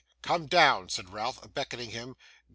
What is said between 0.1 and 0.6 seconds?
'Come